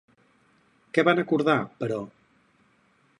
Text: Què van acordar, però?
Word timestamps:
Què 0.97 1.03
van 1.09 1.21
acordar, 1.23 1.59
però? 1.83 2.03